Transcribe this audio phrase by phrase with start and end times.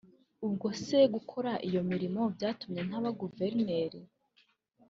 [0.47, 3.99] ubwo se gukora iyo mirimo byatumye ntaba Guverineri